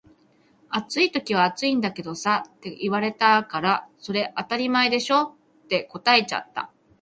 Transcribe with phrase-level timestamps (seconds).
[0.73, 6.71] 「暑い時は暑いんだけどさ」って言われたから「それ当たり前でしょ」って答えちゃった